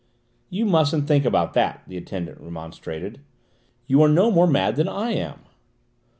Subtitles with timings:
[0.49, 3.19] "You mustn't think about that," the attendant remonstrated.
[3.85, 5.41] "You are no more mad than I am."